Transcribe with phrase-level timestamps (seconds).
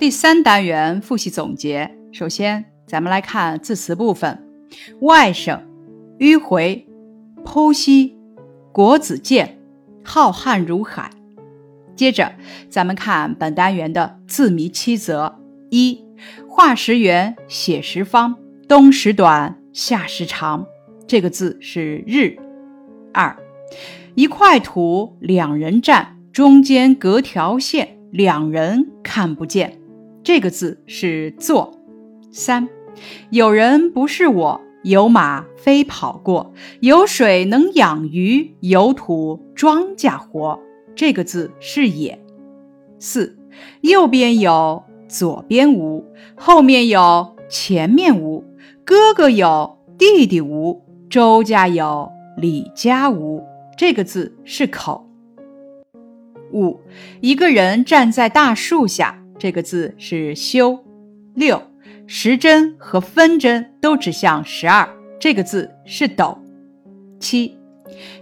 [0.00, 4.42] 第三单元复习总结，首先咱们来看字词部分：
[5.02, 5.62] 外省、
[6.18, 6.88] 迂回、
[7.44, 8.16] 剖析、
[8.72, 9.60] 国子监、
[10.02, 11.10] 浩瀚如海。
[11.94, 12.32] 接着，
[12.70, 16.02] 咱们看本单元的字谜七则：一、
[16.48, 18.36] 画时圆，写时方，
[18.66, 20.64] 冬时短，夏时长。
[21.06, 22.38] 这个字是日。
[23.12, 23.36] 二、
[24.14, 29.78] 一块土，两人站，中间隔条线，两人看不见。
[30.22, 31.78] 这个字是坐。
[32.32, 32.68] 三、
[33.30, 40.60] 有人不是我，有马飞跑过，有水能养鱼，有土庄稼活。
[40.94, 42.22] 这个字是也。
[42.98, 43.38] 四，
[43.80, 46.04] 右边有，左边无，
[46.36, 48.44] 后面有，前面无，
[48.84, 53.42] 哥哥有，弟弟无，周家有，李家无。
[53.76, 55.08] 这个字是口。
[56.52, 56.80] 五，
[57.20, 60.78] 一个人站在大树下，这个字是修。
[61.34, 61.62] 六，
[62.06, 64.86] 时针和分针都指向十二，
[65.18, 66.38] 这个字是斗。
[67.18, 67.56] 七。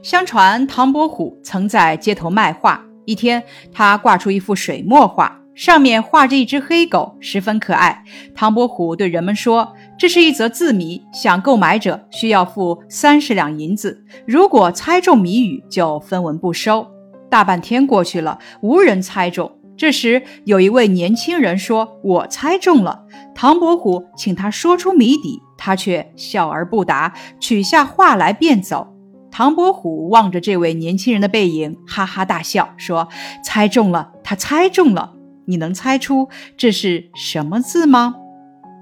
[0.00, 8.05] 相传唐伯虎曾在街头卖画，一天他挂出一幅水墨画，上面画着一只黑狗，十分可爱。
[8.32, 16.86] 唐伯虎对人们说：“这是一则字谜，想购买者需要付三十两银子，如果猜中谜语，就分文不收。”
[17.28, 19.57] 大半天过去了，无人猜中。
[19.78, 28.92] 这时有一位年轻人说：“我猜中了。”唐伯虎请他说出谜底，他却笑而不答，取下画来便走。
[29.30, 33.08] 唐伯虎望着这位年轻人的背影，哈哈大笑，说
[33.44, 35.14] ：“猜中了，他猜中了。
[35.46, 38.16] 你能猜出这是什么字吗？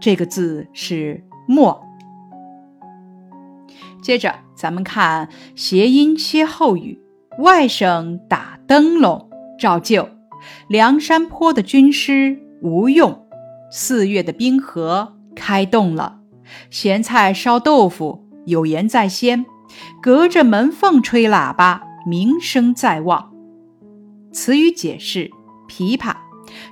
[0.00, 1.83] 这个字是‘墨’。
[4.03, 7.03] 接着，咱们看谐音歇后语：
[7.41, 10.08] 外甥打灯笼照旧，
[10.69, 13.27] 梁山坡的军师吴用，
[13.70, 16.20] 四月的冰河开动了，
[16.70, 19.44] 咸菜烧豆腐有言在先。”
[20.00, 23.32] 隔着门缝吹喇叭，名声在望。
[24.32, 25.28] 词语解释：
[25.69, 26.15] 枇杷，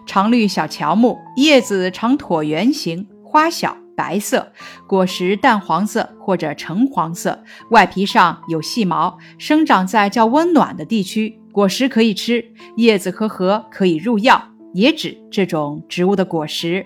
[0.06, 4.53] 常绿小乔木，叶子呈椭圆形，花小，白色，
[4.87, 12.44] 果实淡黄色或者橙黄色，外皮上有细毛，生长在较温暖的地区，果实可以吃，
[12.75, 16.84] 叶子和核可以入药，也指这种植物的果实。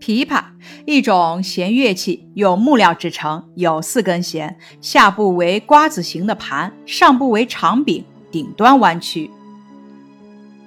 [0.00, 0.42] 琵琶，
[0.84, 9.30] 一种弦乐器，用木料制成，有四根弦，下部为瓜子形的盘，上部为长柄，顶端弯曲。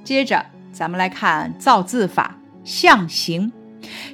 [0.06, 3.52] 接着，咱们来看造字法，象形。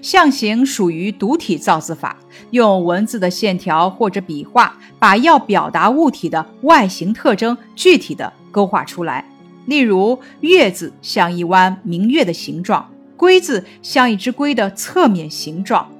[0.01, 2.17] 象形属于独体造字法，
[2.49, 9.25] 用文字的线条或者笔画，把要表达物体的外形特征具体的勾画出来。
[9.65, 12.91] 例如，月字像一弯明月的形状。
[13.15, 15.91] 龟字像一只龟的侧面形状，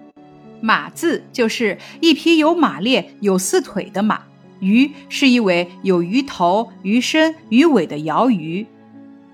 [0.60, 4.24] 马字就是一匹有马列、有四腿的马。
[4.60, 8.66] 鱼是一尾有鱼头、鱼身、鱼尾的鳐鱼。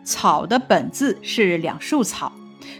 [0.03, 2.33] 草的本字是两束草。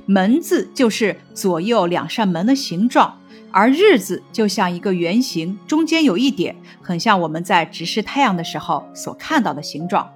[0.05, 3.17] 门字就是左右两扇门的形状，
[3.51, 10.09] 而日字就像一个圆形，中间有一点，很像我们在直视太阳的时候所看到的形状。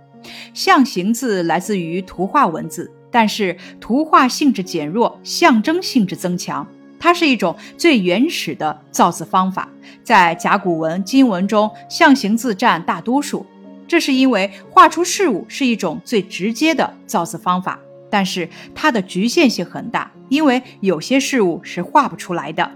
[0.54, 2.92] 象形字来自于图画文字。
[3.14, 6.66] 但是图画性质减弱，象征性质增强。
[6.98, 9.68] 它是一种最原始的造字方法，
[10.02, 13.46] 在甲骨文、金文中，象形字占大多数。
[13.86, 17.78] 这是因为画出事物是一种最直接的造字方法，
[18.10, 22.72] 但是它的局限性很大，因为有些事物是画不出来的。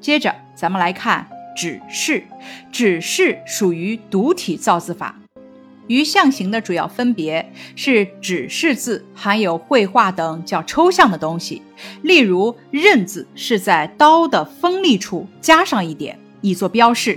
[0.00, 2.24] 接着，咱们来看指示，
[2.72, 5.20] 指示属于独体造字法。
[5.88, 11.62] 与象形的主要分别是，指示字含有绘画等较抽象的东西，
[12.02, 17.16] 例如“刃”字是在刀的锋利处加上一点，以作标示；“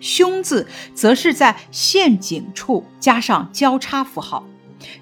[0.00, 4.44] 凶”字则是在陷阱处加上交叉符号；“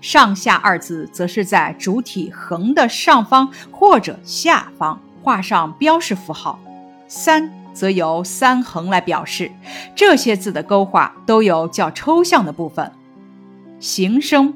[0.00, 6.58] 上下”二字则是在主体横的上方或者下方画上标示符号
[7.06, 9.50] ；“三”则由三横来表示。
[9.94, 12.90] 这些字的勾画都有较抽象的部分。
[13.80, 14.54] 形声，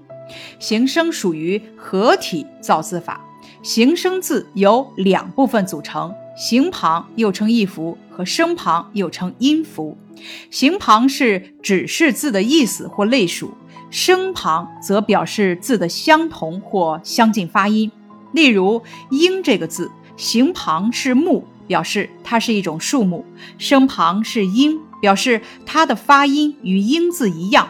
[0.60, 3.20] 形声属于合体造字法。
[3.62, 9.96] 形声字由两部分组成，形旁又称意符，和声旁又称音符。
[10.50, 13.54] 形旁是指示字的意思或类属，
[13.90, 17.90] 声旁则表示字的相同或相近发音。
[18.32, 23.24] 例如“鹰”这个字，形旁是木，表示它是一种树木；
[23.56, 27.68] 声旁是音，表示它的发音与“鹰”字一样。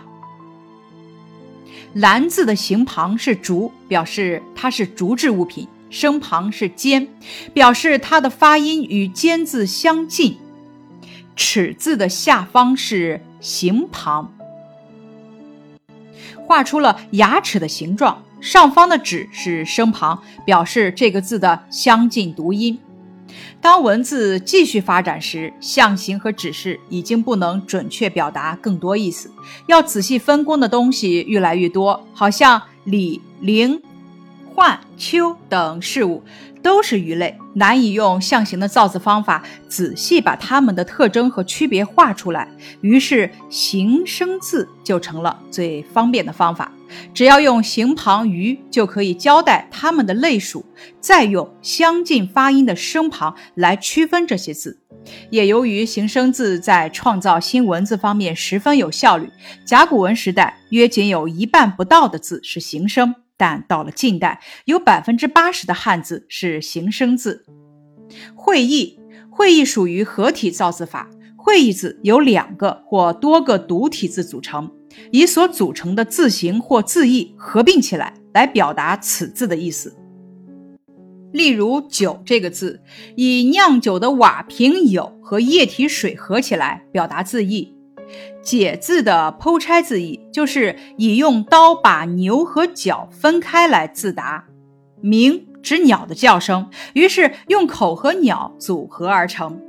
[1.94, 7.06] 兰字的形旁是竹，表示它是竹制物品，声旁是尖，
[7.52, 10.36] 表示它的发音与尖字相近。
[11.36, 14.32] 齿字的下方是形旁，
[16.46, 18.22] 画出了牙齿的形状。
[18.40, 22.78] 上方的齿是声旁，表示这个字的相近读音。
[23.60, 29.30] 当文字继续发展时，象形和指示已经不能准确表达更多意思，
[29.66, 33.80] 要仔细分工的东西越来越多，好像李、陵、
[34.54, 36.22] 浣、丘等事物。
[36.62, 42.48] 都是鱼类，难以用象形的造字方法仔细把它们的特征和区别画出来，
[42.80, 46.72] 于是形声字就成了最方便的方法。
[47.12, 50.64] 只要用形旁鱼就可以交代它们的类属，
[51.00, 54.80] 再用相近发音的声旁来区分这些字。
[55.30, 59.28] 也由于形声字在创造新文字方面十分有效率，
[59.66, 63.14] 甲骨文时代约仅有一半不到的字是形声。
[63.36, 67.44] 但到了近代，有百分之八十的汉字是形声字。
[68.34, 68.98] 会意，
[69.28, 71.10] 会意属于合体造字法。
[71.36, 74.70] 会意字由两个或多个独体字组成，
[75.10, 79.96] 以所组成的字形或字义合并起来，来表达此字的意思。
[81.32, 82.80] 例如“酒”这个字，
[83.16, 87.74] 以酿酒的瓦瓶酉和液体水合起来表达字义。
[88.42, 94.44] 解字的剖拆字义，就是以用刀把牛和角分开来自答。
[95.00, 99.60] 鸣指鸟的叫声，于是用口和鸟组合而成。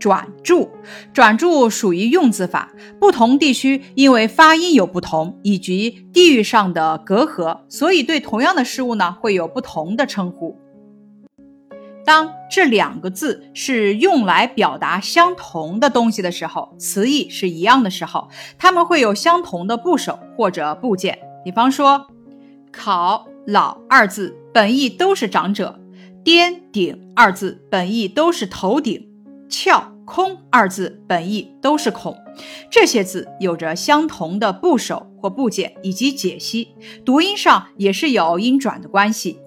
[0.00, 0.68] 转注，
[1.12, 10.58] 转注属于用字法，不同地区因为发音有不同，以及地域上的隔阂，所以对同样的事物呢，会有不同的称呼。
[12.02, 21.18] 当这两个字是用来表达相同的东西的时候，词义是一样的时候，它们会有相同的部首或者部件。
[21.44, 22.06] 比方说，
[22.72, 25.78] 考老二字本意都是长者，
[26.24, 29.09] 颠顶二字本意都是头顶，
[29.50, 32.16] 翘空二字本意都是孔。
[32.70, 36.68] 这些字有着相同的部首或部件以及解析，
[37.04, 39.38] 读音上也是有音转的关系。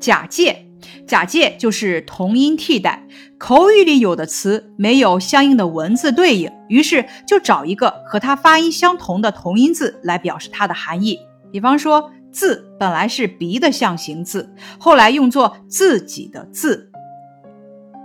[0.00, 0.64] 假借。
[1.08, 3.04] 假借就是同音替代，
[3.36, 11.18] 口语里有的词没有相应的文字对应，于是就找一个和它发音相同的同音字来表示它的含义。
[11.50, 16.87] 比方说，字本来是鼻的象形字，后来用作自己的字。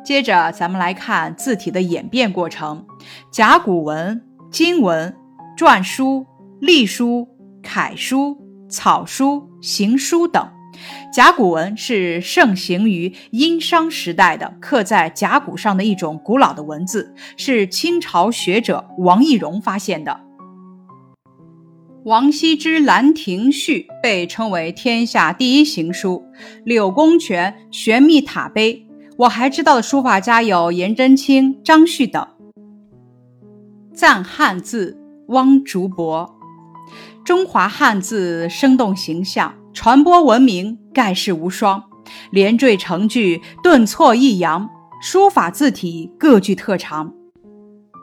[0.04, 2.86] 接着咱们来看字体的演变过程：
[3.32, 4.22] 甲骨文、
[4.52, 5.16] 金文、
[5.58, 6.26] 篆书、
[6.60, 7.28] 隶书、
[7.62, 8.38] 楷书、
[8.70, 10.46] 草书、行书等。
[11.14, 20.20] 甲骨文是盛行于殷商时代的刻在甲骨上的一种古老的文字，是清朝学者王懿荣发现的。
[22.06, 26.26] 王羲之《兰亭序》被称为天下第一行书，
[26.66, 28.74] 柳公权《玄秘塔碑》。
[29.18, 32.28] 我还知道的书法家有颜真卿、张旭等。
[33.94, 36.36] 赞汉字，汪竹博。
[37.24, 39.54] 中华汉字生动形象。
[39.74, 41.84] 传播文明，盖世无双，
[42.30, 44.70] 连缀成句，顿挫抑扬，
[45.02, 47.12] 书法字体各具特长。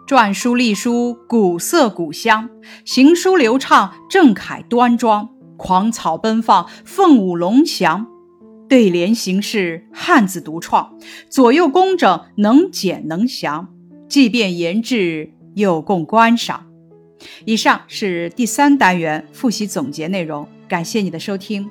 [0.04, 2.50] 篆书、隶书古色古香，
[2.84, 8.08] 行书流畅，正楷端庄，狂草奔放，凤舞龙翔。
[8.70, 10.96] 对联形式汉字独创，
[11.28, 13.66] 左右工整，能简能详，
[14.08, 16.68] 既便言志，又供观赏。
[17.44, 20.46] 以上是第三单元复习总结内容。
[20.68, 21.68] 感谢你的收听。